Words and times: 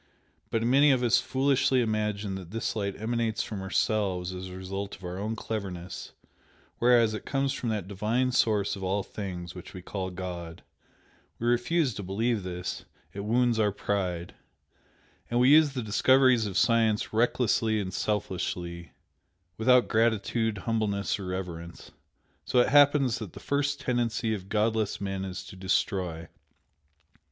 But 0.49 0.63
many 0.63 0.89
of 0.89 1.03
us 1.03 1.19
foolishly 1.19 1.79
imagine 1.79 2.33
that 2.33 2.49
this 2.49 2.75
light 2.75 2.99
emanates 2.99 3.43
from 3.43 3.61
ourselves 3.61 4.33
as 4.33 4.47
a 4.47 4.57
result 4.57 4.95
of 4.95 5.03
our 5.03 5.19
own 5.19 5.35
cleverness, 5.35 6.13
whereas 6.79 7.13
it 7.13 7.23
comes 7.23 7.53
from 7.53 7.69
that 7.69 7.87
Divine 7.87 8.31
Source 8.31 8.75
of 8.75 8.81
all 8.83 9.03
things, 9.03 9.53
which 9.53 9.75
we 9.75 9.83
call 9.83 10.09
God. 10.09 10.63
We 11.37 11.45
refuse 11.45 11.93
to 11.93 12.01
believe 12.01 12.41
this, 12.41 12.83
it 13.13 13.19
wounds 13.25 13.59
our 13.59 13.71
pride. 13.71 14.33
And 15.29 15.39
we 15.39 15.49
use 15.49 15.73
the 15.73 15.83
discoveries 15.83 16.47
of 16.47 16.57
science 16.57 17.13
recklessly 17.13 17.79
and 17.79 17.93
selfishly 17.93 18.93
without 19.55 19.87
gratitude, 19.87 20.57
humbleness 20.57 21.19
or 21.19 21.25
reverence. 21.25 21.91
So 22.43 22.57
it 22.57 22.69
happens 22.69 23.19
that 23.19 23.33
the 23.33 23.39
first 23.39 23.79
tendency 23.79 24.33
of 24.33 24.49
godless 24.49 24.99
men 24.99 25.23
is 25.23 25.43
to 25.43 25.55
destroy. 25.55 26.27